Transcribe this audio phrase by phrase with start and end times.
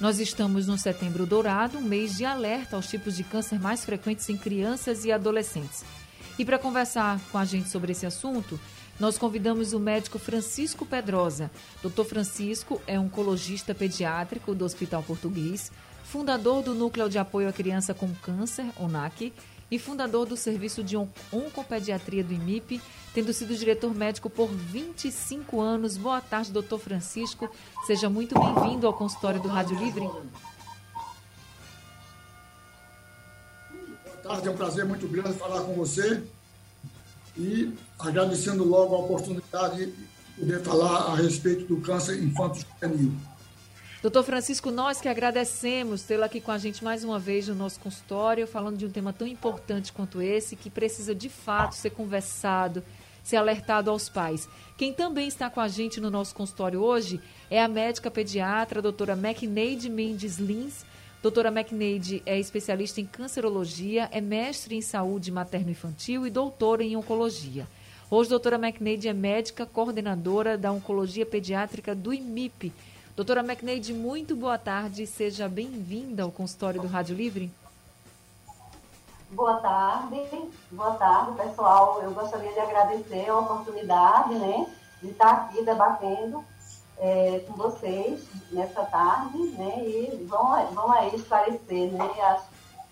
[0.00, 4.28] Nós estamos no Setembro Dourado, um mês de alerta aos tipos de câncer mais frequentes
[4.28, 5.84] em crianças e adolescentes.
[6.38, 8.60] E para conversar com a gente sobre esse assunto,
[9.00, 11.50] nós convidamos o médico Francisco Pedrosa.
[11.82, 12.04] Dr.
[12.04, 15.72] Francisco é oncologista pediátrico do Hospital Português,
[16.04, 19.32] fundador do Núcleo de Apoio à Criança com Câncer, ONAC,
[19.70, 22.80] e fundador do Serviço de Oncopediatria do IMIP,
[23.12, 25.96] tendo sido diretor médico por 25 anos.
[25.96, 27.50] Boa tarde, doutor Francisco.
[27.86, 30.00] Seja muito bem-vindo ao consultório do Rádio Livre.
[30.00, 30.24] Boa
[34.22, 36.22] tarde, é um prazer muito grande falar com você
[37.36, 43.12] e agradecendo logo a oportunidade de poder falar a respeito do câncer infanto-juvenil.
[44.00, 47.80] Doutor Francisco, nós que agradecemos tê-lo aqui com a gente mais uma vez no nosso
[47.80, 52.84] consultório, falando de um tema tão importante quanto esse, que precisa de fato ser conversado,
[53.24, 54.48] ser alertado aos pais.
[54.76, 58.82] Quem também está com a gente no nosso consultório hoje é a médica pediatra, a
[58.82, 60.84] doutora McNeide Mendes Lins,
[61.20, 67.66] Doutora McNeide é especialista em cancerologia, é mestre em saúde materno-infantil e doutora em oncologia.
[68.08, 72.72] Hoje, doutora McNeide é médica coordenadora da oncologia pediátrica do IMIP.
[73.18, 75.04] Doutora McNeide, muito boa tarde.
[75.04, 77.52] Seja bem-vinda ao consultório do Rádio Livre.
[79.32, 80.22] Boa tarde,
[80.70, 82.00] boa tarde, pessoal.
[82.00, 86.44] Eu gostaria de agradecer a oportunidade, né, de estar aqui debatendo
[86.96, 89.82] é, com vocês nessa tarde, né?
[89.84, 92.44] E vão, vão aí esclarecer né, as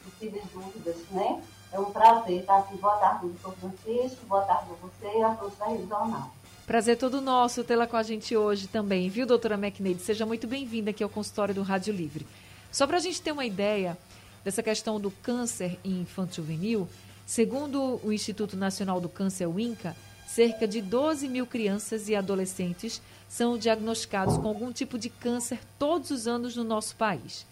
[0.02, 1.40] possíveis dúvidas, né?
[1.70, 2.76] É um prazer estar aqui.
[2.78, 4.26] Boa tarde, doutor Francisco.
[4.26, 6.32] Boa tarde a você e a todos da Rede Jornal.
[6.66, 10.02] Prazer todo nosso tê-la com a gente hoje também, viu, doutora McNeide?
[10.02, 12.26] Seja muito bem-vinda aqui ao consultório do Rádio Livre.
[12.72, 13.96] Só para a gente ter uma ideia
[14.42, 16.88] dessa questão do câncer infantil juvenil,
[17.24, 19.96] segundo o Instituto Nacional do Câncer, o INCA,
[20.26, 26.10] cerca de 12 mil crianças e adolescentes são diagnosticados com algum tipo de câncer todos
[26.10, 27.46] os anos no nosso país.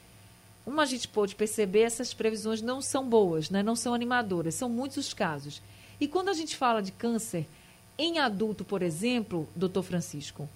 [0.65, 3.63] Como a gente pôde perceber, essas previsões não são boas, né?
[3.63, 5.63] não são animadoras, são muitos os casos.
[6.01, 7.47] E quando a gente fala de câncer
[7.99, 10.49] em adulto, por exemplo, doutor Francisco,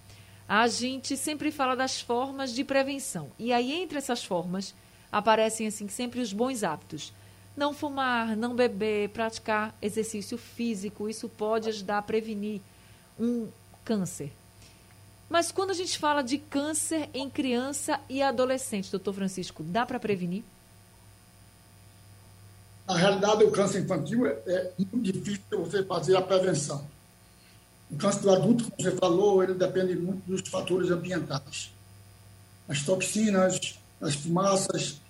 [0.48, 3.30] a gente sempre fala das formas de prevenção.
[3.38, 4.74] E aí, entre essas formas,
[5.12, 7.12] aparecem assim sempre os bons hábitos.
[7.56, 12.60] Não fumar, não beber, praticar exercício físico, isso pode ajudar a prevenir
[13.18, 13.48] um
[13.84, 14.32] câncer.
[15.28, 20.00] Mas quando a gente fala de câncer em criança e adolescente, doutor Francisco, dá para
[20.00, 20.42] prevenir?
[22.86, 26.86] Na realidade, o câncer infantil é, é, muito difícil você fazer a prevenção.
[27.90, 31.72] O câncer do adulto, como você falou, ele depende muito dos fatores ambientais.
[32.68, 35.00] As toxinas, as fumaças,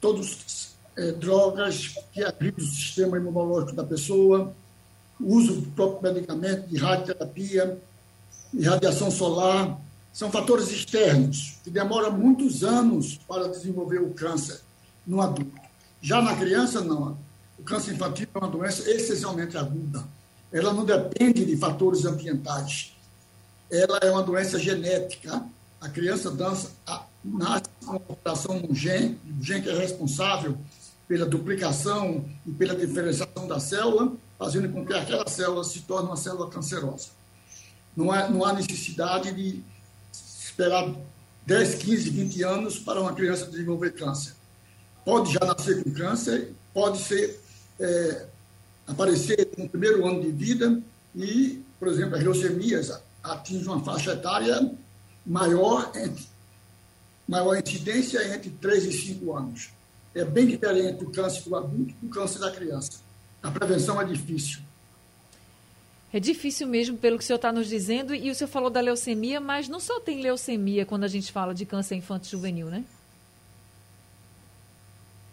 [0.00, 4.54] todas é, drogas que agridem o sistema imunológico da pessoa,
[5.20, 7.78] o uso do próprio medicamento de radioterapia,
[8.52, 9.78] e radiação solar,
[10.12, 14.60] são fatores externos que demoram muitos anos para desenvolver o câncer
[15.06, 15.60] no adulto.
[16.00, 17.18] Já na criança, não.
[17.58, 20.04] O câncer infantil é uma doença essencialmente aguda.
[20.52, 22.94] Ela não depende de fatores ambientais.
[23.70, 25.42] Ela é uma doença genética.
[25.80, 30.56] A criança dança, a, nasce com a alteração no gene, o gene que é responsável
[31.06, 36.16] pela duplicação e pela diferenciação da célula, fazendo com que aquela célula se torne uma
[36.16, 37.08] célula cancerosa.
[37.96, 39.62] Não há, não há necessidade de
[40.12, 40.92] esperar
[41.46, 44.34] 10, 15, 20 anos para uma criança desenvolver câncer.
[45.04, 47.40] Pode já nascer com câncer, pode ser
[47.80, 48.26] é,
[48.88, 50.80] aparecer no primeiro ano de vida
[51.14, 54.72] e, por exemplo, as leucemias atingem uma faixa etária
[55.24, 56.26] maior, entre,
[57.28, 59.68] maior incidência entre 3 e 5 anos.
[60.14, 62.92] É bem diferente o câncer do adulto do câncer da criança.
[63.42, 64.60] A prevenção é difícil.
[66.10, 68.80] É difícil mesmo, pelo que o senhor está nos dizendo, e o senhor falou da
[68.80, 72.82] leucemia, mas não só tem leucemia quando a gente fala de câncer infantil juvenil, né?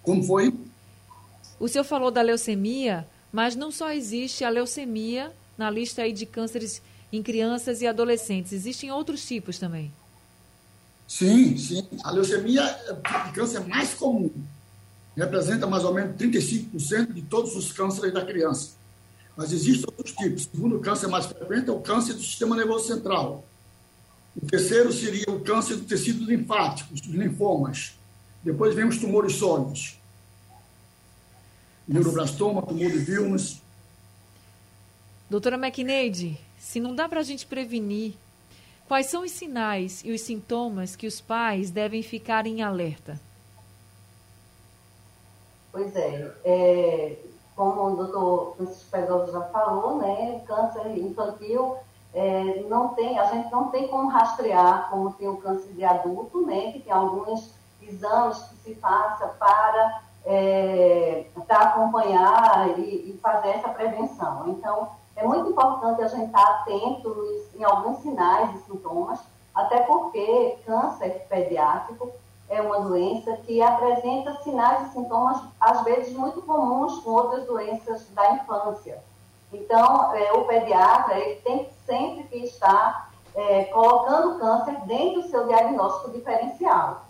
[0.02, 0.54] Como foi?
[1.57, 6.26] O senhor falou da leucemia, mas não só existe a leucemia na lista aí de
[6.26, 9.92] cânceres em crianças e adolescentes, existem outros tipos também.
[11.06, 11.86] Sim, sim.
[12.06, 14.32] A leucemia é o tipo de câncer mais comum.
[15.18, 18.70] Representa mais ou menos 35% de todos os cânceres da criança.
[19.36, 20.46] Mas existem outros tipos.
[20.46, 23.44] O segundo câncer mais frequente é o câncer do sistema nervoso central.
[24.42, 27.96] O terceiro seria o câncer do tecido linfático, os linfomas.
[28.42, 29.98] Depois vem os tumores sólidos.
[31.88, 33.62] Neuroblastoma, tumor de Wilms.
[35.30, 38.14] Doutora McNeide, se não dá para a gente prevenir,
[38.88, 43.20] quais são os sinais e os sintomas que os pais devem ficar em alerta?
[45.72, 47.18] Pois é, é
[47.56, 51.78] como o doutor Francisco Pedroso já falou, né, câncer infantil
[52.14, 56.46] é, não tem, a gente não tem como rastrear como tem o câncer de adulto,
[56.46, 60.75] né, que tem alguns exames que se faça para, é,
[61.56, 64.50] para acompanhar e, e, fazer essa prevenção.
[64.50, 67.16] Então, é muito importante a gente estar atento
[67.56, 69.19] em alguns sinais e sintomas,
[69.54, 72.12] até porque câncer pediátrico
[72.50, 78.06] é uma doença que apresenta sinais e sintomas, às vezes, muito comuns com outras doenças
[78.10, 79.02] da infância.
[79.54, 85.30] Então, é, o pediatra ele tem sempre que estar é, colocando o câncer dentro do
[85.30, 87.05] seu diagnóstico diferencial.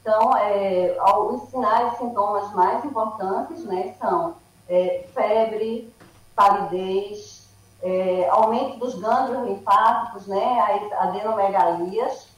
[0.00, 4.34] Então, é, os sinais e sintomas mais importantes né, são
[4.68, 5.92] é, febre,
[6.34, 7.48] palidez,
[7.82, 12.28] é, aumento dos gânglios linfáticos, né, as adenomegalias,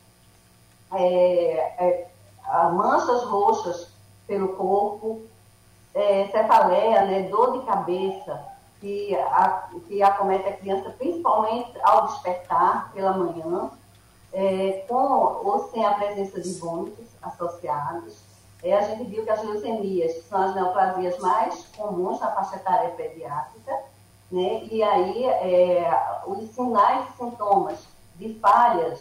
[0.92, 2.06] é,
[2.74, 3.88] manchas roxas
[4.26, 5.22] pelo corpo,
[6.32, 8.44] cefaleia, né, dor de cabeça,
[8.80, 13.70] que, a, que acomete a criança principalmente ao despertar pela manhã,
[14.32, 18.20] é, com ou sem a presença de vômitos associados.
[18.62, 22.90] É, a gente viu que as leucemias, são as neoplasias mais comuns na faixa etária
[22.90, 23.72] pediátrica,
[24.30, 24.64] né?
[24.70, 27.86] e aí é, os sinais e sintomas
[28.16, 29.00] de falhas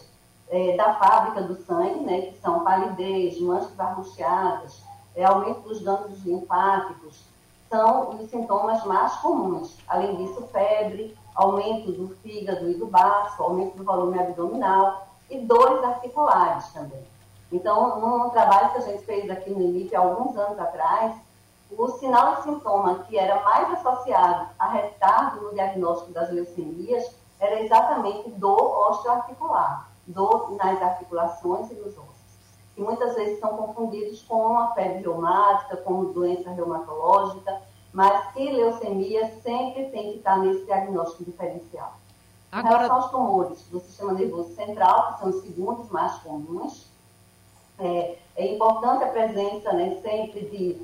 [0.50, 2.22] é, da fábrica do sangue, né?
[2.22, 4.82] que são palidez, manchas arroxeadas,
[5.16, 7.24] é, aumento dos gânglios linfáticos,
[7.70, 9.78] são os sintomas mais comuns.
[9.88, 15.84] Além disso, febre, aumento do fígado e do baço, aumento do volume abdominal e dores
[15.84, 17.04] articulares também.
[17.52, 21.16] Então, num trabalho que a gente fez aqui no INIP há alguns anos atrás,
[21.72, 27.62] o sinal e sintoma que era mais associado a retardo no diagnóstico das leucemias era
[27.62, 32.12] exatamente dor osteoarticular, dor nas articulações e nos ossos
[32.76, 37.62] que muitas vezes são confundidos com a febre reumática, com doença reumatológica,
[37.94, 41.94] mas que leucemia sempre tem que estar nesse diagnóstico diferencial.
[42.52, 42.74] Agora...
[42.74, 46.91] Em relação aos tumores do sistema nervoso central, que são os segundos mais comuns,
[47.80, 50.82] é, é importante a presença né, sempre de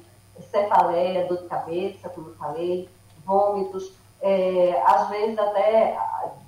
[0.52, 2.90] cefaleia, dor de cabeça, como eu falei,
[3.26, 5.98] vômitos, é, às vezes até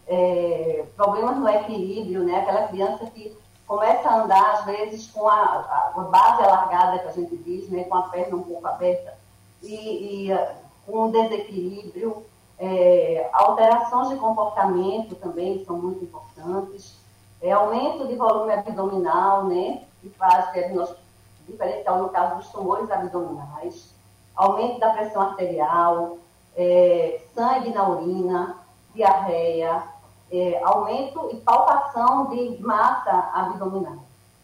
[0.07, 2.39] é, problemas no equilíbrio, né?
[2.39, 3.35] Aquela criança que
[3.67, 7.83] começa a andar, às vezes, com a, a base alargada, que a gente diz, né,
[7.83, 9.13] com a perna um pouco aberta,
[9.61, 10.39] e, e
[10.87, 12.25] com um desequilíbrio,
[12.57, 16.95] é, alterações de comportamento também são muito importantes,
[17.41, 20.99] é, aumento de volume abdominal, né, que faz diagnóstico
[21.47, 23.93] diferencial no caso dos tumores abdominais,
[24.35, 26.17] aumento da pressão arterial,
[26.55, 28.57] é, sangue na urina,
[28.93, 29.83] diarreia,
[30.31, 33.97] é, aumento e palpação de massa abdominal.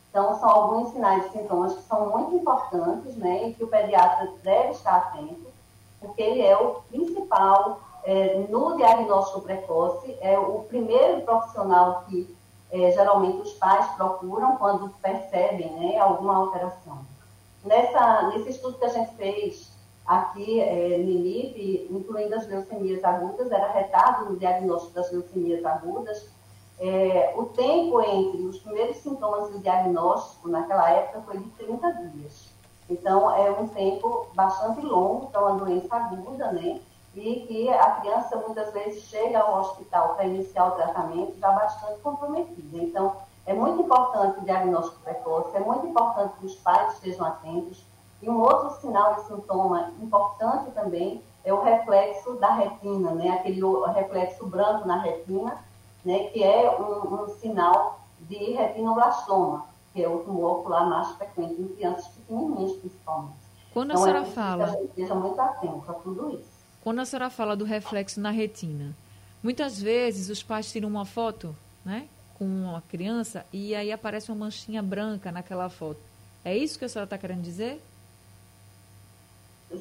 [0.10, 4.32] Então, são alguns sinais e sintomas que são muito importantes, né, e que o pediatra
[4.42, 5.48] deve estar atento,
[6.00, 12.34] porque ele é o principal é, no diagnóstico precoce, é o primeiro profissional que
[12.76, 17.06] é, geralmente os pais procuram quando percebem né, alguma alteração.
[17.64, 19.72] Nessa, nesse estudo que a gente fez
[20.06, 26.28] aqui é, no INIP, incluindo as leucemias agudas, era retardo no diagnóstico das leucemias agudas.
[26.78, 32.50] É, o tempo entre os primeiros sintomas do diagnóstico naquela época foi de 30 dias.
[32.90, 36.82] Então, é um tempo bastante longo para uma doença aguda, né?
[37.16, 42.02] E que a criança muitas vezes chega ao hospital para iniciar o tratamento já bastante
[42.02, 42.78] comprometida.
[42.78, 47.86] Então, é muito importante o diagnóstico precoce, é muito importante que os pais estejam atentos,
[48.22, 53.30] e um outro sinal e sintoma importante também é o reflexo da retina, né?
[53.30, 53.62] aquele
[53.94, 55.56] reflexo branco na retina,
[56.04, 56.24] né?
[56.30, 61.68] que é um, um sinal de retinoblastoma, que é o tumor ocular mais frequente em
[61.68, 63.36] crianças pequenininhas, principalmente.
[63.72, 64.58] Quando a então, senhora é fala...
[64.58, 66.55] Que a gente esteja muito atento a tudo isso.
[66.86, 68.96] Quando a senhora fala do reflexo na retina,
[69.42, 72.08] muitas vezes os pais tiram uma foto, né?
[72.38, 76.00] Com uma criança e aí aparece uma manchinha branca naquela foto.
[76.44, 77.82] É isso que a senhora está querendo dizer?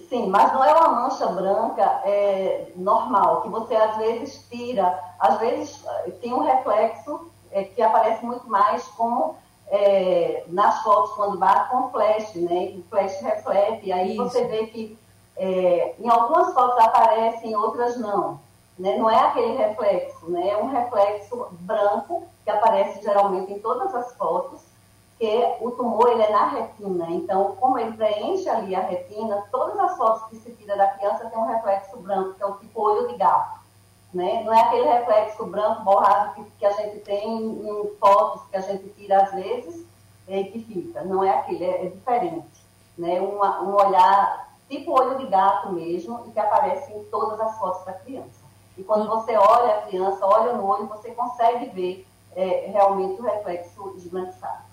[0.08, 5.38] Sim, mas não é uma mancha branca é, normal, que você às vezes tira, às
[5.38, 9.36] vezes eh, tem um reflexo é, que aparece muito mais como
[9.68, 12.72] é, nas fotos quando bate com flash, né?
[12.78, 14.22] O flash reflete, e aí Isso.
[14.24, 15.03] você vê que
[15.36, 18.40] é, em algumas fotos aparece, em outras não.
[18.78, 18.96] Né?
[18.96, 20.48] Não é aquele reflexo, né?
[20.48, 24.60] É um reflexo branco que aparece geralmente em todas as fotos
[25.18, 27.06] que o tumor ele é na retina.
[27.10, 31.30] Então, como ele preenche ali a retina, todas as fotos que se tira da criança
[31.30, 33.60] tem um reflexo branco, que é o tipo olho de gato.
[34.12, 34.42] Né?
[34.44, 38.60] Não é aquele reflexo branco borrado que, que a gente tem em, fotos que a
[38.60, 39.84] gente tira às vezes
[40.28, 41.02] e que fica.
[41.02, 42.64] Não é aquele, é, é diferente.
[42.98, 43.20] Né?
[43.20, 47.92] Um olhar tipo olho de gato mesmo e que aparece em todas as fotos da
[47.92, 48.44] criança.
[48.76, 53.24] E quando você olha a criança, olha no olho, você consegue ver é, realmente o
[53.24, 54.64] reflexo esbranquiçado.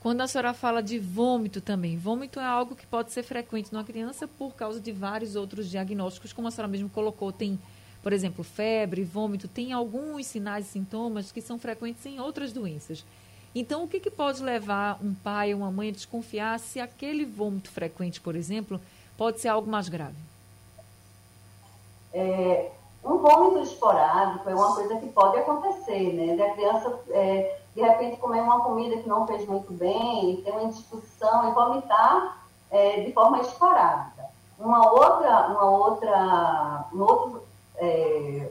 [0.00, 3.84] Quando a senhora fala de vômito também, vômito é algo que pode ser frequente numa
[3.84, 7.60] criança por causa de vários outros diagnósticos, como a senhora mesmo colocou, tem,
[8.02, 13.04] por exemplo, febre, vômito, tem alguns sinais e sintomas que são frequentes em outras doenças.
[13.54, 17.26] Então, o que, que pode levar um pai ou uma mãe a desconfiar se aquele
[17.26, 18.80] vômito frequente, por exemplo,
[19.20, 20.16] pode ser algo mais grave?
[22.10, 22.70] É,
[23.04, 26.36] um vômito esporádico é uma coisa que pode acontecer, né?
[26.38, 30.62] Da criança, é, de repente, comer uma comida que não fez muito bem, ter uma
[30.62, 32.38] indisposição e vomitar
[32.70, 34.24] é, de forma esporádica.
[34.58, 37.42] Uma outra, uma outra, um outro,
[37.76, 38.50] é,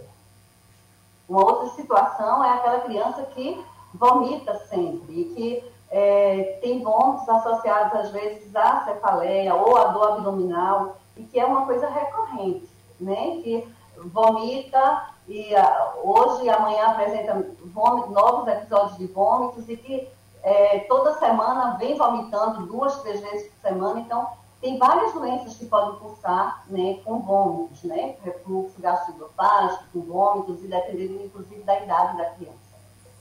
[1.28, 3.60] uma outra situação é aquela criança que
[3.92, 10.14] vomita sempre e que é, tem vômitos associados, às vezes, à cefaleia ou à dor
[10.14, 12.70] abdominal, e que é uma coisa recorrente,
[13.00, 13.42] né?
[13.44, 13.68] Que
[13.98, 20.08] vomita e uh, hoje e amanhã apresenta novos episódios de vômitos e que
[20.42, 24.00] é, toda semana vem vomitando duas, três vezes por semana.
[24.00, 24.28] Então,
[24.62, 28.16] tem várias doenças que podem pulsar né, com vômitos, né?
[28.24, 32.58] Refluxo gastroesofágico, com vômitos, e dependendo, inclusive, da idade da criança.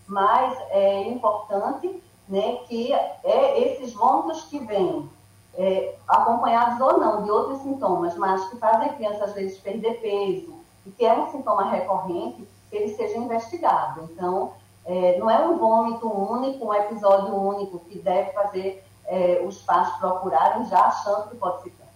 [0.07, 5.09] Mas é importante né, que é esses vômitos que vêm
[5.57, 10.01] é, acompanhados ou não de outros sintomas, mas que fazem a criança, às vezes, perder
[10.01, 10.55] peso,
[10.87, 14.09] e que é um sintoma recorrente, ele seja investigado.
[14.13, 14.53] Então,
[14.85, 19.89] é, não é um vômito único, um episódio único que deve fazer é, os pais
[19.97, 21.89] procurarem já achando que pode ser câncer.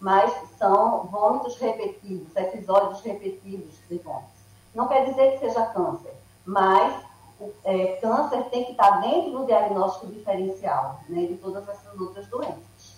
[0.00, 4.36] Mas são vômitos repetidos, episódios repetidos de vômitos.
[4.74, 6.14] Não quer dizer que seja câncer,
[6.44, 7.05] mas
[7.64, 12.96] é, câncer tem que estar dentro do diagnóstico diferencial né, de todas essas outras doenças.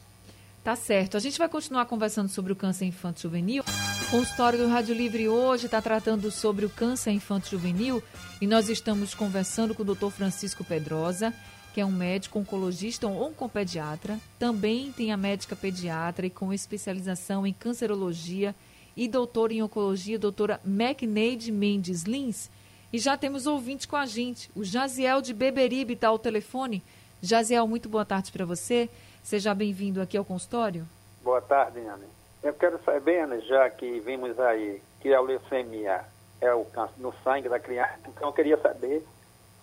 [0.62, 1.16] Tá certo.
[1.16, 3.64] A gente vai continuar conversando sobre o câncer infantil juvenil.
[4.06, 8.02] O consultório do Rádio Livre hoje está tratando sobre o câncer infantil juvenil
[8.40, 10.10] e nós estamos conversando com o Dr.
[10.10, 11.32] Francisco Pedrosa,
[11.72, 14.18] que é um médico oncologista ou oncopediatra.
[14.38, 18.54] Também tem a médica pediatra e com especialização em cancerologia
[18.96, 22.50] e doutora em oncologia, doutora McNeide Mendes Lins.
[22.90, 24.50] E já temos ouvintes com a gente.
[24.56, 26.82] O Jaziel de Beberibe está ao telefone.
[27.22, 28.88] Jaziel, muito boa tarde para você.
[29.22, 30.86] Seja bem-vindo aqui ao consultório.
[31.22, 32.06] Boa tarde, Ana.
[32.42, 36.02] Eu quero saber, Ana, já que vimos aí que a leucemia
[36.40, 39.04] é o câncer no sangue da criança, então eu queria saber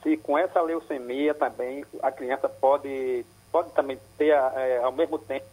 [0.03, 5.45] se com essa leucemia também a criança pode, pode também ter é, ao mesmo tempo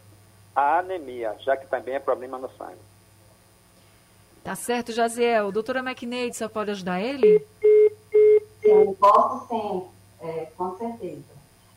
[0.55, 2.77] a anemia, já que também é problema no sangue.
[4.43, 5.51] Tá certo, Jaziel.
[5.51, 7.45] Doutora McNeide, você pode ajudar ele?
[8.61, 9.87] Sim, posso sim,
[10.21, 11.33] é, com certeza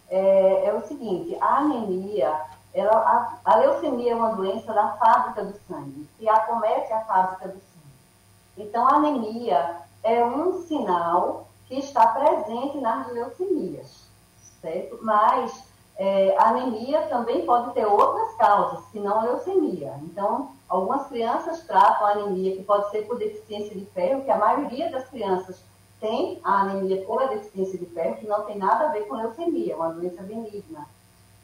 [0.08, 2.40] é, é o seguinte, a anemia,
[2.73, 7.49] ela, a, a, leucemia é uma doença da fábrica do sangue, que acomete a fábrica
[7.49, 7.66] do sangue.
[8.56, 14.06] Então, a anemia é um sinal que está presente nas leucemias,
[14.61, 14.99] certo?
[15.02, 15.64] Mas
[15.96, 19.94] é, a anemia também pode ter outras causas, que não a leucemia.
[20.02, 24.38] Então, algumas crianças tratam a anemia, que pode ser por deficiência de ferro, que a
[24.38, 25.62] maioria das crianças
[26.00, 29.73] tem a anemia por deficiência de ferro, que não tem nada a ver com leucemia,
[29.73, 30.87] é uma doença benigna.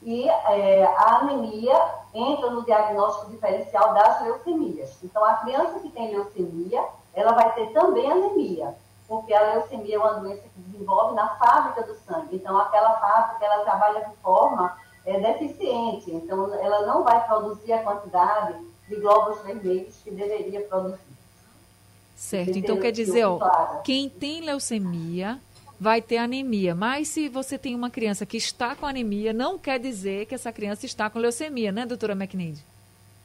[0.02, 1.74] E é, a anemia
[2.12, 4.98] entra no diagnóstico diferencial das leucemias.
[5.02, 8.74] Então, a criança que tem leucemia, ela vai ter também anemia,
[9.06, 12.36] porque a leucemia é uma doença que desenvolve na fábrica do sangue.
[12.36, 14.76] Então, aquela fábrica, ela trabalha de forma
[15.06, 16.10] é, deficiente.
[16.10, 20.98] Então, ela não vai produzir a quantidade de glóbulos vermelhos que deveria produzir.
[22.14, 23.38] Certo, então quer dizer, ó,
[23.82, 25.40] quem tem leucemia
[25.80, 29.80] vai ter anemia, mas se você tem uma criança que está com anemia, não quer
[29.80, 32.64] dizer que essa criança está com leucemia, né, doutora McNeid?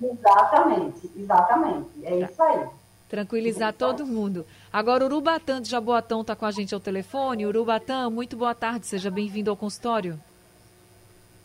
[0.02, 2.32] Exatamente, exatamente, é tá.
[2.32, 2.68] isso aí.
[3.10, 4.46] Tranquilizar todo mundo.
[4.72, 7.46] Agora, Urubatã de Jaboatão está com a gente ao telefone.
[7.46, 10.20] Urubatã, muito boa tarde, seja bem-vindo ao consultório.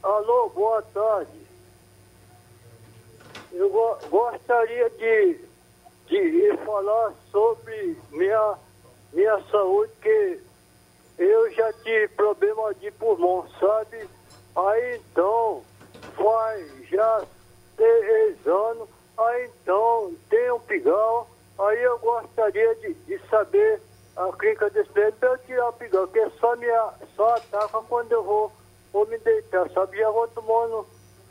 [0.02, 1.41] Alô, boa tarde.
[3.52, 5.52] Eu go gostaria de
[6.06, 8.58] de falar sobre minha,
[9.12, 10.40] minha saúde, que
[11.18, 14.08] eu já tive problema de pulmão, sabe?
[14.54, 15.62] Aí então,
[16.16, 17.24] faz já
[17.76, 21.28] três anos, aí então tem um pigal,
[21.58, 23.80] aí eu gostaria de, de saber
[24.16, 26.66] a clínica desse médico para eu tirar o pigal, que só, me,
[27.16, 28.52] só ataca quando eu vou
[28.92, 29.96] vou me deitar, sabe?
[29.96, 30.86] Já vou tomando,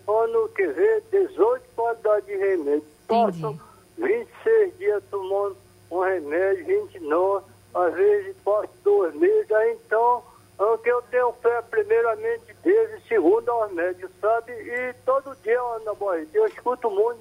[0.08, 2.84] ano que vem, 18 qualidades de remédio.
[3.08, 3.60] Passam
[3.98, 5.58] 26 dias tomando
[5.90, 10.24] um remédio, 29, às vezes passo dois meses, aí então,
[10.60, 14.52] é que eu tenho fé primeiramente Deus e segundo aos médicos, sabe?
[14.54, 17.20] E todo dia, Ana Boy, eu escuto muito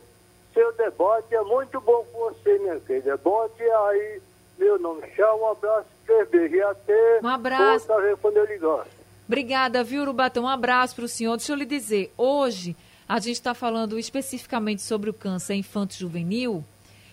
[0.53, 3.17] seu debate, é muito bom com você, minha querida.
[3.17, 4.21] Bote aí
[4.61, 5.03] meu nome.
[5.17, 6.57] Tchau, um abraço, cerveja.
[6.57, 7.87] E até um abraço.
[8.21, 8.87] quando eu ligar.
[9.31, 10.43] Obrigada, viu, Urubatão?
[10.43, 11.37] Um abraço para o senhor.
[11.37, 12.75] Deixa eu lhe dizer, hoje
[13.09, 16.65] a gente está falando especificamente sobre o câncer infanto-juvenil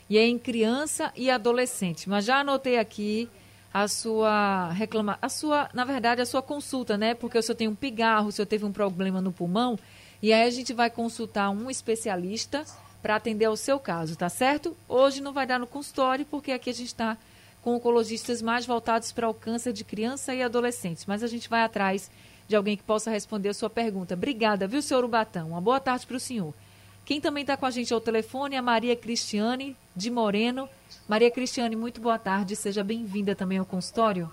[0.09, 2.09] e é em criança e adolescente.
[2.09, 3.29] Mas já anotei aqui
[3.71, 7.13] a sua reclama, a sua, na verdade, a sua consulta, né?
[7.13, 9.77] Porque o senhor tem um pigarro, o senhor teve um problema no pulmão,
[10.19, 12.65] e aí a gente vai consultar um especialista
[12.99, 14.75] para atender ao seu caso, tá certo?
[14.89, 17.15] Hoje não vai dar no consultório, porque aqui a gente está
[17.67, 21.05] com oncologistas mais voltados para o câncer de criança e adolescentes.
[21.05, 22.09] Mas a gente vai atrás
[22.47, 24.13] de alguém que possa responder a sua pergunta.
[24.13, 25.49] Obrigada, viu, senhor Ubatão?
[25.49, 26.53] Uma boa tarde para o senhor.
[27.03, 30.69] Quem também está com a gente ao telefone é a Maria Cristiane de Moreno.
[31.09, 32.55] Maria Cristiane, muito boa tarde.
[32.55, 34.31] Seja bem-vinda também ao consultório.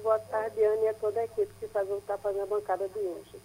[0.00, 1.82] Boa tarde, Ana, e a toda a equipe que está
[2.18, 3.40] fazendo a bancada de hoje.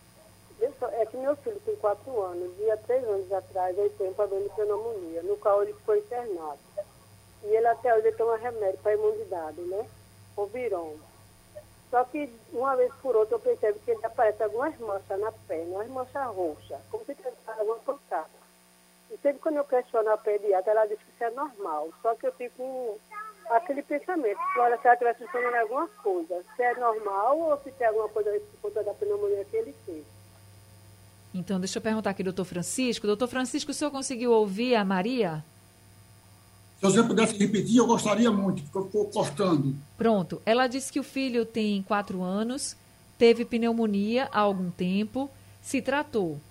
[0.91, 4.13] É que meu filho tem quatro anos e há três anos atrás ele tem um
[4.13, 6.59] problema de pneumonia, no qual ele ficou internado.
[7.43, 9.85] E ele até hoje toma remédio para imunidade, né?
[10.35, 10.95] O Viron.
[11.91, 15.75] Só que uma vez por outra eu percebo que ele aparece algumas manchas na perna,
[15.75, 18.29] umas manchas roxas, como se tivesse alguma pancada.
[19.11, 21.89] E sempre quando eu questiono a pediatra, ela diz que isso é normal.
[22.01, 22.99] Só que eu fico
[23.45, 27.71] com aquele pensamento, olha, se ela estivesse funcionando alguma coisa, se é normal ou se
[27.73, 30.05] tem alguma coisa por conta da pneumonia que ele teve.
[31.31, 33.05] Então, deixa eu perguntar aqui, doutor Francisco.
[33.05, 35.43] Doutor Francisco, o senhor conseguiu ouvir a Maria?
[36.83, 39.73] Se você pudesse repetir, eu gostaria muito, porque eu estou cortando.
[39.97, 40.41] Pronto.
[40.45, 42.75] Ela disse que o filho tem quatro anos,
[43.17, 46.41] teve pneumonia há algum tempo, se tratou.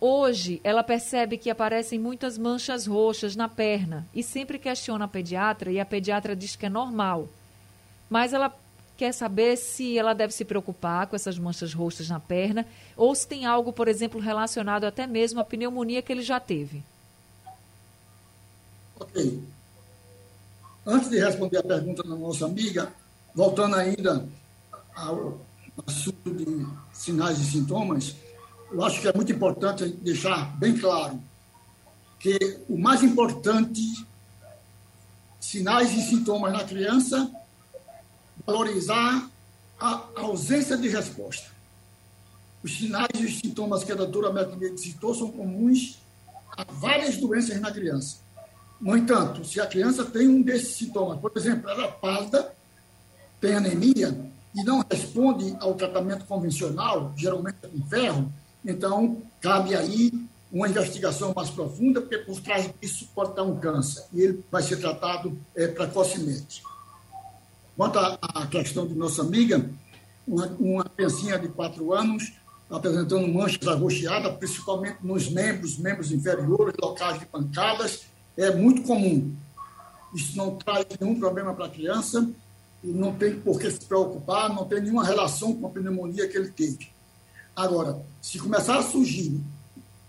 [0.00, 5.72] Hoje, ela percebe que aparecem muitas manchas roxas na perna e sempre questiona a pediatra
[5.72, 7.28] e a pediatra diz que é normal.
[8.08, 8.56] Mas ela
[8.96, 12.64] quer saber se ela deve se preocupar com essas manchas roxas na perna
[12.96, 16.80] ou se tem algo, por exemplo, relacionado até mesmo à pneumonia que ele já teve.
[18.94, 19.50] Ok.
[20.90, 22.92] Antes de responder a pergunta da nossa amiga,
[23.32, 24.26] voltando ainda
[24.92, 25.40] ao
[25.86, 28.16] assunto de sinais e sintomas,
[28.72, 31.22] eu acho que é muito importante deixar bem claro
[32.18, 33.80] que o mais importante,
[35.38, 37.30] sinais e sintomas na criança,
[38.44, 39.30] valorizar
[39.78, 41.46] a ausência de resposta.
[42.64, 46.00] Os sinais e os sintomas que a doutora Mercury citou são comuns
[46.56, 48.28] a várias doenças na criança
[48.80, 52.52] no entanto, se a criança tem um desses sintomas, por exemplo, ela é pálida,
[53.40, 54.18] tem anemia
[54.54, 58.32] e não responde ao tratamento convencional, geralmente com ferro,
[58.64, 60.10] então cabe aí
[60.50, 64.62] uma investigação mais profunda, porque por trás disso pode estar um câncer e ele vai
[64.62, 66.62] ser tratado é, precocemente.
[67.76, 69.70] Quanto à questão de nossa amiga,
[70.26, 72.32] uma, uma criancinha de quatro anos
[72.70, 78.02] apresentando manchas arroxeadas, principalmente nos membros, membros inferiores, locais de pancadas,
[78.42, 79.34] é muito comum.
[80.14, 82.28] Isso não traz nenhum problema para a criança,
[82.82, 86.36] e não tem por que se preocupar, não tem nenhuma relação com a pneumonia que
[86.36, 86.88] ele teve.
[87.54, 89.38] Agora, se começar a surgir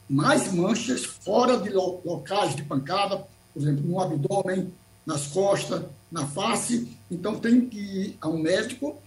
[0.09, 4.73] mais manchas fora de locais de pancada, por exemplo, no abdômen,
[5.05, 8.97] nas costas, na face, então tem que ir a um médico,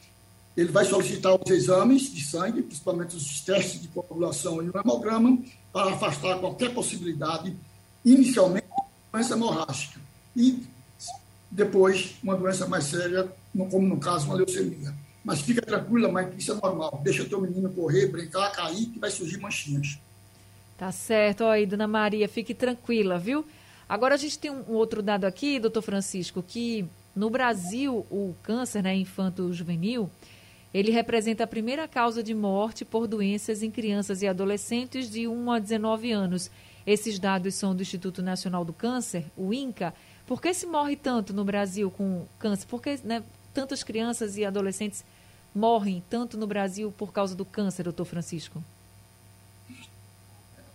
[0.56, 5.38] ele vai solicitar os exames de sangue, principalmente os testes de coagulação e o hemograma,
[5.72, 7.56] para afastar qualquer possibilidade,
[8.04, 8.63] inicialmente,
[9.14, 10.00] doença hemorrágica.
[10.37, 10.64] E
[11.50, 13.31] depois, uma doença mais séria,
[13.70, 14.92] como no caso, uma leucemia.
[15.24, 17.00] Mas fica tranquila, mãe, que isso é normal.
[17.03, 19.98] Deixa teu menino correr, brincar, cair, que vai surgir manchinhas.
[20.77, 21.44] Tá certo.
[21.44, 23.44] Aí, dona Maria, fique tranquila, viu?
[23.88, 28.83] Agora a gente tem um outro dado aqui, doutor Francisco, que no Brasil o câncer
[28.83, 30.11] né, infanto-juvenil,
[30.72, 35.53] ele representa a primeira causa de morte por doenças em crianças e adolescentes de 1
[35.53, 36.50] a 19 anos.
[36.87, 39.94] Esses dados são do Instituto Nacional do Câncer, o INCA.
[40.27, 42.66] Por que se morre tanto no Brasil com câncer?
[42.66, 43.23] Por que né,
[43.55, 45.05] tantas crianças e adolescentes
[45.55, 48.62] morrem tanto no Brasil por causa do câncer, doutor Francisco?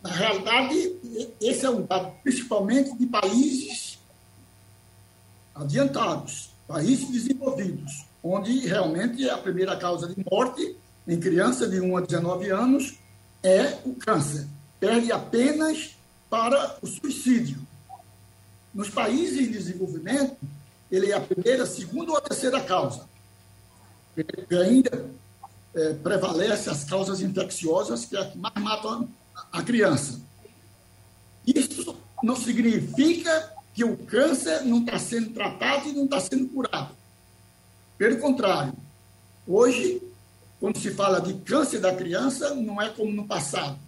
[0.02, 0.94] Na realidade,
[1.42, 4.00] esse é um dado principalmente de países
[5.54, 12.02] adiantados, países desenvolvidos, onde realmente a primeira causa de morte em criança de 1 a
[12.02, 12.98] 19 anos
[13.44, 14.48] é o câncer.
[14.80, 15.98] Perde apenas
[16.30, 17.60] para o suicídio.
[18.74, 20.38] Nos países em desenvolvimento,
[20.92, 23.08] ele é a primeira, segunda ou a terceira causa.
[24.16, 25.10] Ele ainda
[25.74, 30.22] é, prevalece as causas infecciosas, que é a que mais matam a, a criança.
[31.46, 36.94] Isso não significa que o câncer não está sendo tratado e não está sendo curado.
[37.98, 38.74] Pelo contrário,
[39.48, 40.02] hoje,
[40.60, 43.80] quando se fala de câncer da criança, não é como no passado.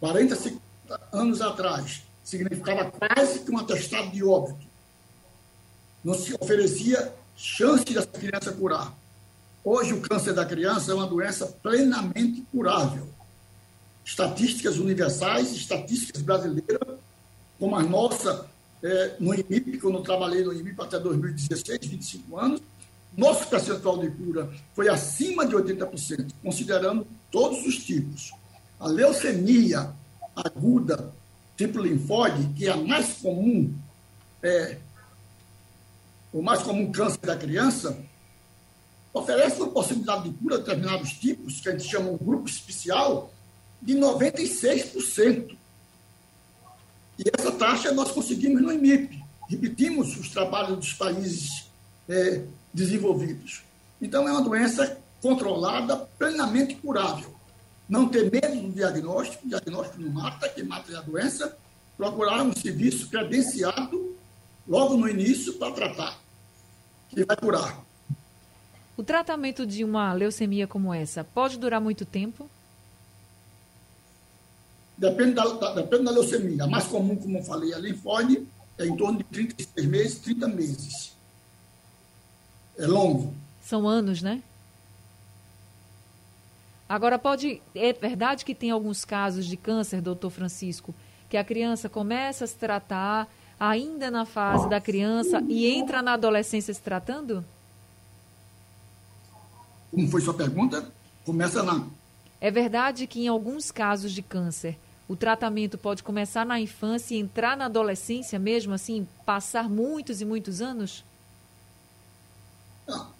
[0.00, 0.65] 40, 50
[1.12, 4.66] anos atrás, significava quase que um atestado de óbito.
[6.02, 8.92] Não se oferecia chance dessa criança curar.
[9.64, 13.08] Hoje, o câncer da criança é uma doença plenamente curável.
[14.04, 16.98] Estatísticas universais, estatísticas brasileiras,
[17.58, 18.46] como a nossa,
[18.82, 22.60] é, no IMIP, quando eu trabalhei no IMIP até 2016, 25 anos,
[23.16, 28.30] nosso percentual de cura foi acima de 80%, considerando todos os tipos.
[28.78, 29.92] A leucemia
[30.36, 31.12] aguda,
[31.56, 33.74] tipo linfóide, que é a mais comum,
[34.42, 34.78] é,
[36.32, 37.98] o mais comum câncer da criança,
[39.12, 43.32] oferece uma possibilidade de cura de determinados tipos, que a gente chama um grupo especial,
[43.80, 45.56] de 96%.
[47.18, 49.24] E essa taxa nós conseguimos no IMIP.
[49.48, 51.66] Repetimos os trabalhos dos países
[52.08, 52.42] é,
[52.74, 53.62] desenvolvidos.
[54.02, 57.35] Então, é uma doença controlada, plenamente curável.
[57.88, 61.56] Não ter medo do diagnóstico, o diagnóstico não mata, quem mata é a doença.
[61.96, 64.16] Procurar um serviço credenciado
[64.66, 66.18] logo no início para tratar,
[67.08, 67.84] que vai curar.
[68.96, 72.50] O tratamento de uma leucemia como essa pode durar muito tempo?
[74.96, 76.64] Depende da, da, depende da leucemia.
[76.64, 78.46] A mais comum, como eu falei, a linfóide
[78.78, 81.12] é em torno de 36 meses, 30 meses.
[82.78, 83.32] É longo.
[83.62, 84.42] São anos, né?
[86.88, 87.60] Agora, pode.
[87.74, 90.94] É verdade que tem alguns casos de câncer, doutor Francisco,
[91.28, 96.12] que a criança começa a se tratar ainda na fase da criança e entra na
[96.12, 97.44] adolescência se tratando?
[99.90, 100.92] Como foi sua pergunta?
[101.24, 101.86] Começa na.
[102.40, 107.18] É verdade que em alguns casos de câncer, o tratamento pode começar na infância e
[107.18, 111.04] entrar na adolescência mesmo, assim, passar muitos e muitos anos?
[112.86, 113.15] Não.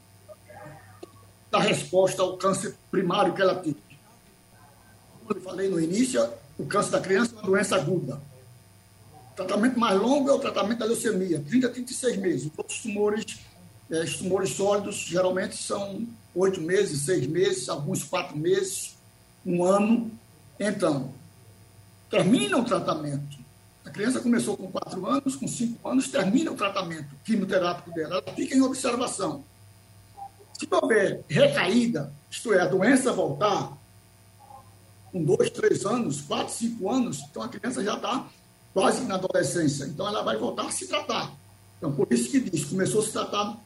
[1.56, 3.78] Da resposta ao câncer primário que ela teve.
[5.24, 6.22] Como eu falei no início,
[6.58, 8.20] o câncer da criança é uma doença aguda.
[9.32, 12.52] O tratamento mais longo é o tratamento da leucemia, 30 a 36 meses.
[12.58, 13.24] Outros tumores,
[13.90, 18.94] é, tumores sólidos, geralmente são oito meses, seis meses, alguns quatro meses,
[19.46, 20.10] um ano.
[20.60, 21.14] Então,
[22.10, 23.38] termina o tratamento.
[23.82, 28.16] A criança começou com quatro anos, com cinco anos, termina o tratamento quimioterápico dela.
[28.16, 29.42] Ela fica em observação.
[30.58, 33.76] Se houver recaída, isto é, a doença voltar,
[35.12, 38.26] com dois, três anos, quatro, cinco anos, então a criança já está
[38.72, 39.84] quase na adolescência.
[39.84, 41.32] Então ela vai voltar a se tratar.
[41.76, 43.56] Então, por isso que diz, começou a se tratar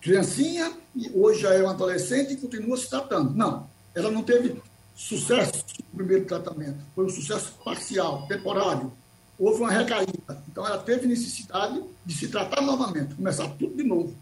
[0.00, 3.34] criancinha e hoje já é uma adolescente e continua se tratando.
[3.34, 4.60] Não, ela não teve
[4.94, 8.92] sucesso no primeiro tratamento, foi um sucesso parcial, temporário.
[9.38, 10.42] Houve uma recaída.
[10.48, 14.16] Então ela teve necessidade de se tratar novamente, começar tudo de novo.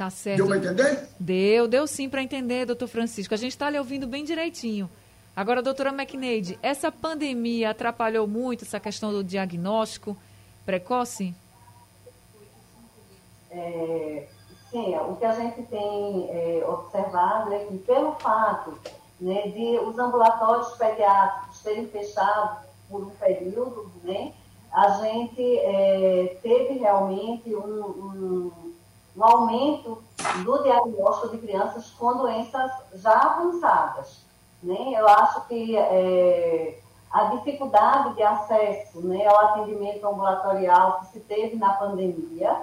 [0.00, 0.38] Tá certo.
[0.38, 1.08] Deu para entender?
[1.20, 3.34] Deu, deu sim para entender, doutor Francisco.
[3.34, 4.88] A gente está lhe ouvindo bem direitinho.
[5.36, 10.16] Agora, doutora McNeide, essa pandemia atrapalhou muito essa questão do diagnóstico
[10.64, 11.34] precoce?
[13.50, 14.26] É,
[14.70, 18.78] Sim, o que a gente tem é, observado é que, pelo fato
[19.20, 24.32] né, de os ambulatórios pediátricos terem fechado por um período, né,
[24.72, 28.70] a gente é, teve realmente um, um,
[29.20, 30.02] um, aumento
[30.44, 34.24] do diagnóstico de crianças com doenças já avançadas.
[34.62, 34.94] Né?
[34.94, 36.78] Eu acho que é,
[37.10, 42.56] a dificuldade de acesso né, ao atendimento ambulatorial que se teve na pandemia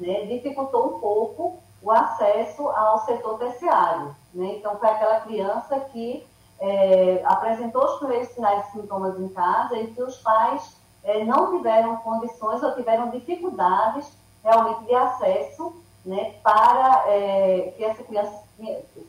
[0.00, 4.14] né, dificultou um pouco o acesso ao setor terciário.
[4.32, 4.56] Né?
[4.56, 6.26] Então, foi aquela criança que
[6.60, 11.56] é, apresentou os primeiros sinais e sintomas em casa e que os pais é, não
[11.56, 18.42] tiveram condições ou tiveram dificuldades realmente de acesso né, para é, que essa criança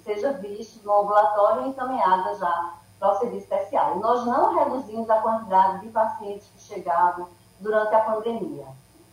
[0.04, 4.00] seja vista no ambulatório e encaminhada já para o serviço terciário.
[4.00, 7.28] Nós não reduzimos a quantidade de pacientes que chegavam
[7.60, 8.66] durante a pandemia,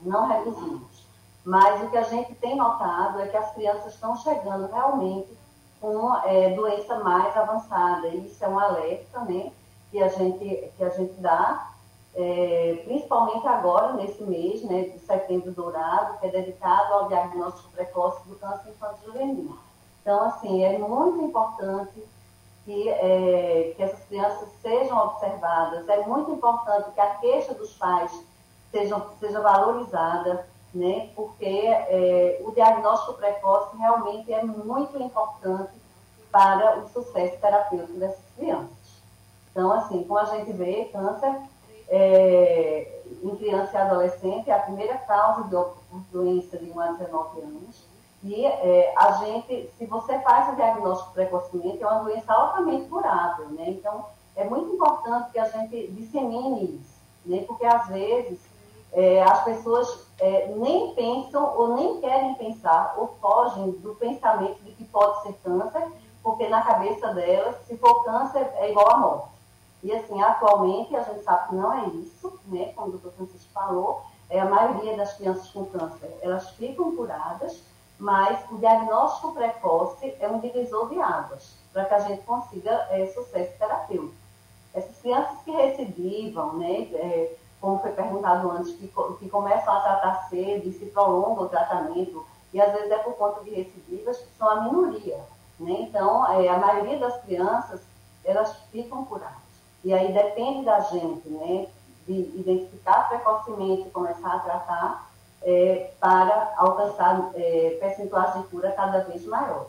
[0.03, 1.07] não reduzimos.
[1.45, 5.37] Mas o que a gente tem notado é que as crianças estão chegando realmente
[5.81, 8.09] com é, doença mais avançada.
[8.09, 9.53] Isso é um alerta né,
[9.91, 11.71] que, a gente, que a gente dá,
[12.19, 18.27] é, principalmente agora, nesse mês né, de setembro dourado, que é dedicado ao diagnóstico precoce
[18.27, 19.59] do câncer infantil juvenil.
[20.01, 22.03] Então, assim, é muito importante
[22.65, 28.11] que, é, que essas crianças sejam observadas, é muito importante que a queixa dos pais
[28.71, 31.11] seja, seja valorizada, né?
[31.15, 35.73] porque é, o diagnóstico precoce realmente é muito importante
[36.33, 38.77] para o sucesso terapêutico dessas crianças.
[39.51, 41.35] Então, assim, como a gente vê, câncer
[41.89, 47.41] é, em criança e adolescente é a primeira causa de doença de 1 a 19
[47.41, 47.85] anos.
[48.23, 53.49] E é, a gente, se você faz o diagnóstico precocemente, é uma doença altamente curável,
[53.51, 53.67] né?
[53.69, 57.45] Então, é muito importante que a gente dissemine isso, né?
[57.47, 58.41] Porque, às vezes,
[58.93, 64.73] é, as pessoas é, nem pensam ou nem querem pensar ou fogem do pensamento de
[64.73, 65.87] que pode ser câncer,
[66.23, 69.36] porque na cabeça delas, se for câncer, é igual a morte.
[69.87, 72.73] E assim, atualmente a gente sabe que não é isso, né?
[72.75, 77.63] Como o doutor Francisco falou, é, a maioria das crianças com câncer, elas ficam curadas,
[77.97, 83.07] mas o diagnóstico precoce é um divisor de águas, para que a gente consiga é,
[83.15, 84.13] sucesso terapêutico.
[84.75, 88.89] Essas crianças que recidivam, né, é, como foi perguntado antes, que,
[89.21, 93.15] que começam a tratar cedo e se prolonga o tratamento, e às vezes é por
[93.15, 95.21] conta de recidivas, são a minoria.
[95.61, 95.77] Né?
[95.83, 97.83] Então, é, a maioria das crianças,
[98.25, 99.46] elas ficam curadas.
[99.87, 101.69] E aí depende da gente, né,
[102.09, 105.11] de identificar precocemente e começar a tratar
[105.45, 109.69] é, para alcançar é, percentuais de cura cada vez maiores.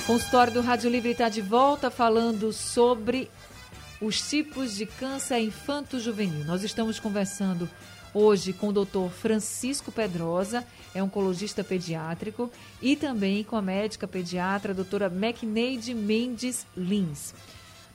[0.00, 3.30] O consultório do Rádio Livre está de volta falando sobre
[4.00, 6.46] os tipos de câncer infanto-juvenil.
[6.46, 7.68] Nós estamos conversando
[8.14, 14.72] hoje com o doutor Francisco Pedrosa, é oncologista pediátrico, e também com a médica pediatra,
[14.72, 17.34] a doutora McNeide Mendes Lins.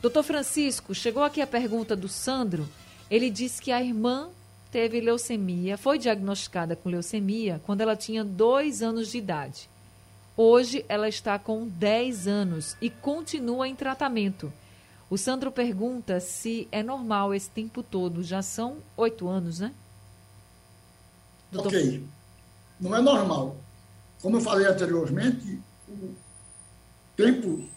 [0.02, 2.68] Doutor Francisco, chegou aqui a pergunta do Sandro.
[3.10, 4.30] Ele disse que a irmã
[4.72, 9.70] teve leucemia, foi diagnosticada com leucemia quando ela tinha dois anos de idade.
[10.36, 14.52] Hoje ela está com 10 anos e continua em tratamento.
[15.08, 18.24] O Sandro pergunta se é normal esse tempo todo.
[18.24, 19.72] Já são oito anos, né?
[21.52, 21.74] Doutor...
[21.74, 22.04] Ok.
[22.80, 23.58] Não é normal.
[24.20, 26.16] Como eu falei anteriormente, o
[27.16, 27.70] tempo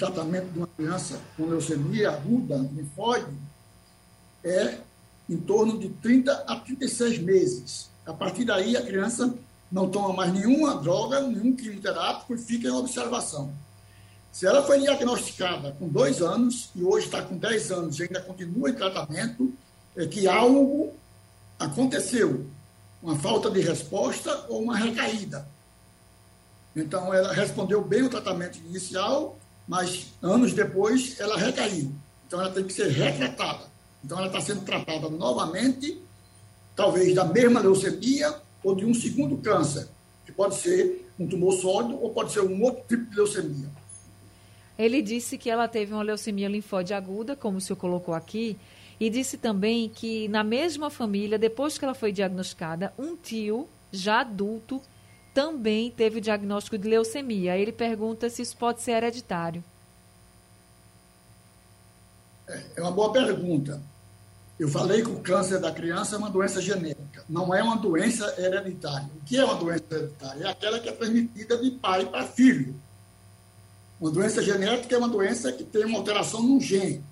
[0.00, 3.36] tratamento de uma criança com leucemia aguda, linfóide,
[4.42, 4.78] é
[5.28, 7.90] em torno de 30 a 36 meses.
[8.06, 9.32] A partir daí, a criança
[9.70, 13.52] não toma mais nenhuma droga, nenhum quimioterápico e fica em observação.
[14.32, 18.20] Se ela foi diagnosticada com dois anos e hoje está com 10 anos e ainda
[18.22, 19.52] continua em tratamento,
[19.96, 20.94] é que algo
[21.58, 22.46] aconteceu,
[23.02, 25.46] uma falta de resposta ou uma recaída.
[26.74, 29.36] Então, ela respondeu bem o tratamento inicial
[29.70, 31.92] mas anos depois ela recaiu.
[32.26, 33.70] Então ela tem que ser retratada.
[34.04, 35.96] Então ela está sendo tratada novamente,
[36.74, 39.86] talvez da mesma leucemia ou de um segundo câncer,
[40.26, 43.68] que pode ser um tumor sólido ou pode ser um outro tipo de leucemia.
[44.76, 48.56] Ele disse que ela teve uma leucemia linfóide aguda, como o senhor colocou aqui,
[48.98, 54.22] e disse também que na mesma família, depois que ela foi diagnosticada, um tio, já
[54.22, 54.82] adulto,
[55.34, 57.56] também teve o diagnóstico de leucemia.
[57.56, 59.62] Ele pergunta se isso pode ser hereditário.
[62.48, 63.80] É, é uma boa pergunta.
[64.58, 68.34] Eu falei que o câncer da criança é uma doença genética, não é uma doença
[68.36, 69.08] hereditária.
[69.16, 70.44] O que é uma doença hereditária?
[70.44, 72.74] É aquela que é transmitida de pai para filho.
[73.98, 77.02] Uma doença genética é uma doença que tem uma alteração num gene,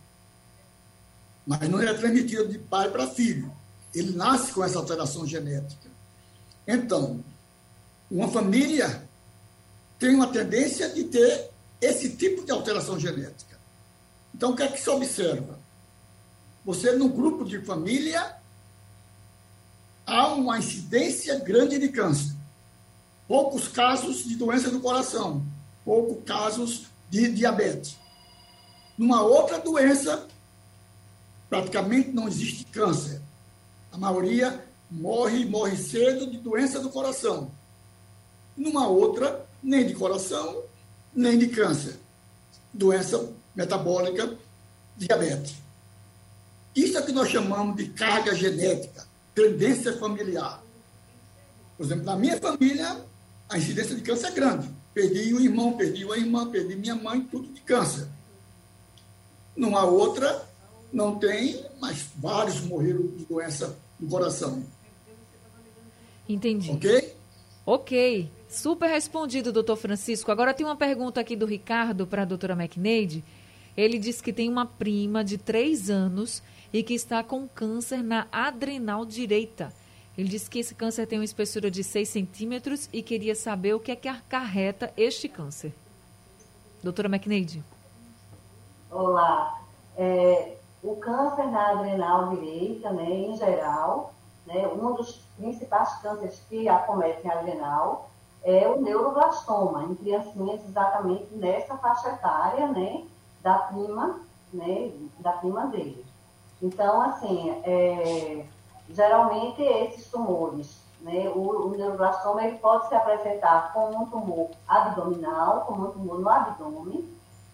[1.46, 3.50] mas não é transmitida de pai para filho.
[3.94, 5.88] Ele nasce com essa alteração genética.
[6.66, 7.24] Então,
[8.10, 9.06] uma família
[9.98, 13.58] tem uma tendência de ter esse tipo de alteração genética.
[14.34, 15.58] Então, o que é que se observa?
[16.64, 18.36] Você, no grupo de família,
[20.06, 22.34] há uma incidência grande de câncer.
[23.26, 25.44] Poucos casos de doença do coração,
[25.84, 27.96] poucos casos de diabetes.
[28.96, 30.26] Numa outra doença,
[31.48, 33.20] praticamente não existe câncer.
[33.92, 37.50] A maioria morre, morre cedo de doença do coração
[38.58, 40.62] numa outra, nem de coração,
[41.14, 41.96] nem de câncer.
[42.74, 44.36] Doença metabólica,
[44.96, 45.54] diabetes.
[46.74, 50.62] Isso é que nós chamamos de carga genética, tendência familiar.
[51.76, 53.04] Por exemplo, na minha família,
[53.48, 54.68] a incidência de câncer é grande.
[54.92, 58.08] Perdi um irmão, perdi uma irmã, perdi minha mãe, tudo de câncer.
[59.56, 60.46] Numa outra,
[60.92, 64.62] não tem, mas vários morreram de doença do coração.
[66.28, 66.70] Entendi.
[66.70, 67.14] Ok?
[67.64, 68.37] Ok.
[68.48, 70.32] Super respondido, doutor Francisco.
[70.32, 73.22] Agora tem uma pergunta aqui do Ricardo para a doutora McNeide.
[73.76, 78.26] Ele diz que tem uma prima de 3 anos e que está com câncer na
[78.32, 79.72] adrenal direita.
[80.16, 83.80] Ele disse que esse câncer tem uma espessura de 6 centímetros e queria saber o
[83.80, 85.72] que é que acarreta este câncer.
[86.82, 87.62] Doutora McNeide.
[88.90, 89.60] Olá.
[89.96, 94.14] É, o câncer na adrenal direita, né, em geral,
[94.46, 98.10] né, um dos principais cânceres que acometem a adrenal,
[98.44, 103.04] é o neuroblastoma, em criancinhas exatamente nessa faixa etária, né,
[103.42, 104.20] da prima,
[104.52, 106.04] né, da prima dele.
[106.62, 108.44] Então, assim, é,
[108.88, 115.62] geralmente esses tumores, né, o, o neuroblastoma ele pode se apresentar como um tumor abdominal,
[115.66, 117.08] como um tumor no abdômen,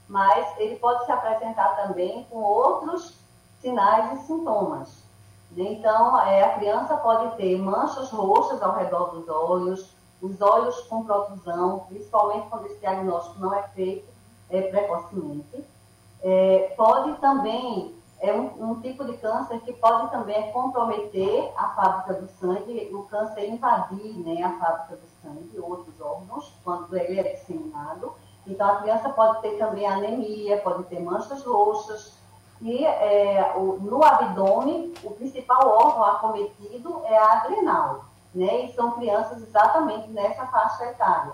[0.09, 3.15] mas ele pode se apresentar também com outros
[3.61, 5.03] sinais e sintomas.
[5.57, 11.05] Então, é, a criança pode ter manchas roxas ao redor dos olhos, os olhos com
[11.05, 14.09] protusão, principalmente quando esse diagnóstico não é feito
[14.51, 15.65] é, precocemente.
[16.23, 22.15] É, pode também, é um, um, tipo de câncer que pode também comprometer a fábrica
[22.15, 27.35] do sangue, o câncer invadir né, a fábrica do sangue, outros órgãos, quando ele é
[27.35, 28.13] disseminado.
[28.47, 32.15] Então, a criança pode ter também anemia, pode ter manchas roxas,
[32.63, 38.67] e é, o, no abdômen, o principal órgão acometido é a adrenal né?
[38.67, 41.33] E são crianças exatamente nessa faixa etária.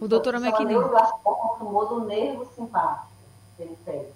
[0.00, 0.80] O doutora McNeil.
[0.80, 3.06] Neuroblastoma tumor do nervo simpático
[3.56, 4.14] periférico.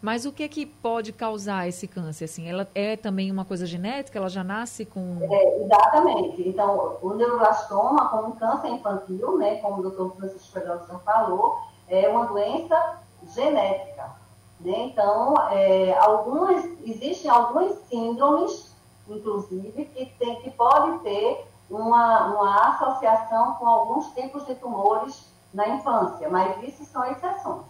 [0.00, 2.24] Mas o que é que pode causar esse câncer?
[2.24, 4.18] Assim, ela é também uma coisa genética?
[4.18, 5.18] Ela já nasce com...
[5.20, 6.48] É, exatamente.
[6.48, 12.24] Então, o neuroblastoma, como câncer infantil, né, como o doutor Francisco Pedrosa falou, é uma
[12.24, 12.98] doença
[13.34, 14.10] genética.
[14.58, 14.86] Né?
[14.86, 18.69] Então, é, algumas, existem algumas síndromes
[19.16, 25.68] inclusive, que, tem, que pode ter uma, uma associação com alguns tipos de tumores na
[25.68, 27.62] infância, mas isso são exceções.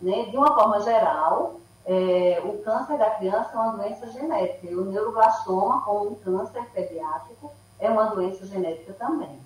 [0.00, 0.26] Né?
[0.26, 4.84] De uma forma geral, é, o câncer da criança é uma doença genética e o
[4.84, 9.40] neuroblastoma, como um câncer pediátrico, é uma doença genética também.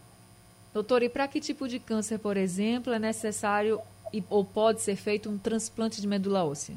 [0.73, 3.81] Doutor, e para que tipo de câncer, por exemplo, é necessário
[4.29, 6.77] ou pode ser feito um transplante de medula óssea?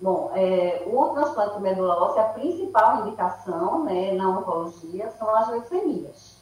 [0.00, 6.38] Bom, é, o transplante medula óssea, a principal indicação né, na oncologia são as leucemias.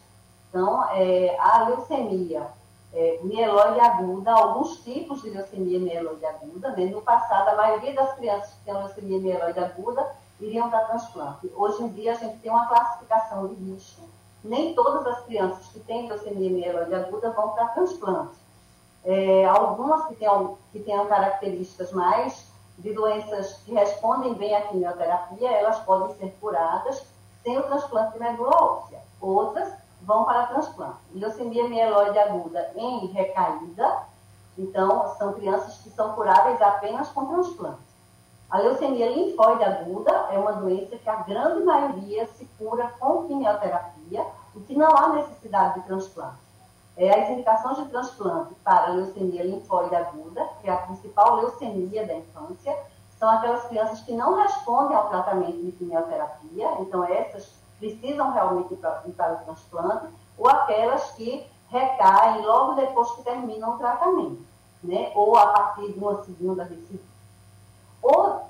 [0.48, 2.46] Então, é, a leucemia
[2.94, 8.14] é, mieloide aguda, alguns tipos de leucemia mieloide aguda, né, no passado, a maioria das
[8.14, 10.08] crianças que têm leucemia mieloide aguda
[10.40, 11.52] iriam para transplante.
[11.56, 14.02] Hoje em dia, a gente tem uma classificação de risco.
[14.44, 18.36] Nem todas as crianças que têm leucemia mieloide aguda vão para transplante.
[19.04, 22.47] É, algumas que tenham, que tenham características mais
[22.78, 27.04] de doenças que respondem bem à quimioterapia, elas podem ser curadas
[27.42, 29.00] sem o transplante de medula óssea.
[29.20, 30.98] Outras vão para transplante.
[31.12, 34.04] Leucemia mieloide aguda em recaída,
[34.56, 37.88] então são crianças que são curáveis apenas com transplante.
[38.50, 44.24] A leucemia linfóide aguda é uma doença que a grande maioria se cura com quimioterapia,
[44.58, 46.47] e que não há necessidade de transplante.
[46.98, 52.14] É, as indicações de transplante para leucemia linfóide aguda, que é a principal leucemia da
[52.14, 52.76] infância,
[53.16, 58.78] são aquelas crianças que não respondem ao tratamento de quimioterapia, então essas precisam realmente ir
[58.78, 60.06] para, ir para o transplante,
[60.36, 64.44] ou aquelas que recaem logo depois que terminam o tratamento,
[64.82, 65.12] né?
[65.14, 67.04] ou a partir de uma segunda recidiva.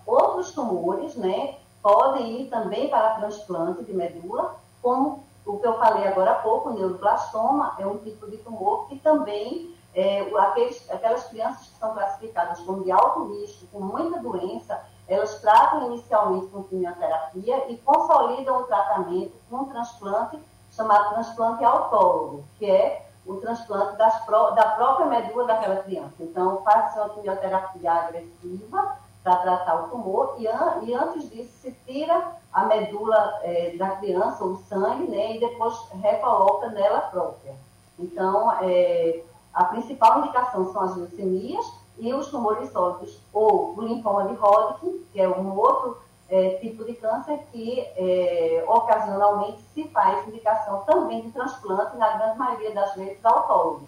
[0.06, 6.06] Outros tumores né, podem ir também para transplante de medula, como o que eu falei
[6.06, 11.24] agora há pouco, o neuroblastoma, é um tipo de tumor que também, é, aqueles, aquelas
[11.24, 16.64] crianças que são classificadas como de alto risco, com muita doença, elas tratam inicialmente com
[16.64, 20.38] quimioterapia e consolidam o tratamento com um transplante
[20.70, 26.14] chamado transplante autólogo, que é o transplante das, da própria medula daquela criança.
[26.20, 31.72] Então, faz-se uma quimioterapia agressiva para tratar o tumor e, an e, antes disso se
[31.86, 37.54] tira a medula é, da criança, o sangue, né, e depois recoloca nela própria.
[37.98, 41.66] Então, é, a principal indicação são as leucemias
[41.98, 46.84] e os tumores sólidos, ou o linfoma de Hodgkin, que é um outro é, tipo
[46.84, 52.94] de câncer que é, ocasionalmente se faz indicação também de transplante, na grande maioria das
[52.94, 53.82] vezes autólogo,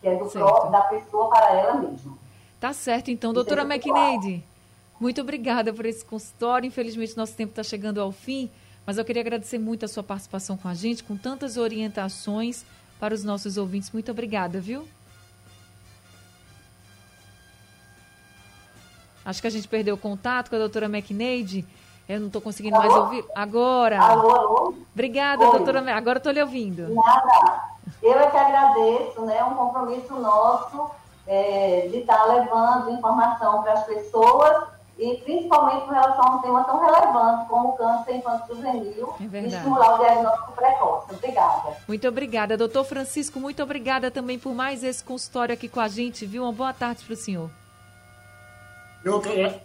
[0.00, 2.18] que é do pró, da pessoa para ela mesma.
[2.60, 4.44] Tá certo, então, doutora é McNeide.
[5.04, 6.66] Muito obrigada por esse consultório.
[6.66, 8.50] Infelizmente, nosso tempo está chegando ao fim,
[8.86, 12.64] mas eu queria agradecer muito a sua participação com a gente, com tantas orientações
[12.98, 13.90] para os nossos ouvintes.
[13.92, 14.88] Muito obrigada, viu?
[19.22, 21.66] Acho que a gente perdeu o contato com a doutora McNeide.
[22.08, 22.88] Eu não estou conseguindo alô?
[22.88, 23.26] mais ouvir.
[23.34, 24.00] Agora.
[24.00, 24.74] Alô, alô?
[24.94, 25.50] Obrigada, Oi.
[25.58, 25.94] doutora.
[25.94, 26.94] Agora estou lhe ouvindo.
[26.94, 27.76] Nada.
[28.02, 29.36] Eu é que agradeço, né?
[29.36, 30.90] É um compromisso nosso
[31.26, 36.42] é, de estar tá levando informação para as pessoas e principalmente com relação a um
[36.42, 41.14] tema tão relevante como o câncer infantil juvenil é e estimular o diagnóstico precoce.
[41.14, 41.76] Obrigada.
[41.88, 42.56] Muito obrigada.
[42.56, 46.44] Doutor Francisco, muito obrigada também por mais esse consultório aqui com a gente, viu?
[46.44, 47.50] Uma boa tarde para o senhor.
[49.04, 49.20] Eu,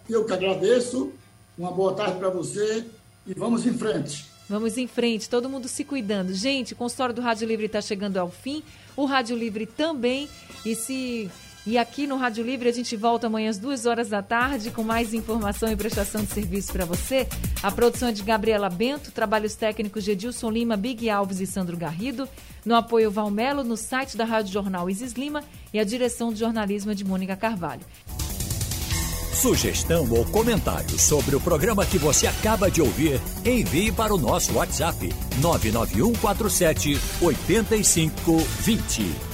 [0.09, 1.13] eu que agradeço,
[1.57, 2.85] uma boa tarde para você
[3.25, 4.29] e vamos em frente.
[4.49, 6.33] Vamos em frente, todo mundo se cuidando.
[6.33, 8.63] Gente, o consultório do Rádio Livre está chegando ao fim,
[8.97, 10.27] o Rádio Livre também.
[10.65, 11.29] E se
[11.65, 14.83] e aqui no Rádio Livre a gente volta amanhã às duas horas da tarde com
[14.83, 17.27] mais informação e prestação de serviço para você.
[17.61, 21.77] A produção é de Gabriela Bento, trabalhos técnicos de Edilson Lima, Big Alves e Sandro
[21.77, 22.27] Garrido.
[22.65, 25.43] No apoio Valmelo, no site da Rádio Jornal Isis Lima
[25.73, 27.81] e a direção de jornalismo de Mônica Carvalho.
[29.33, 34.53] Sugestão ou comentário sobre o programa que você acaba de ouvir, envie para o nosso
[34.53, 39.28] WhatsApp 99147 8520.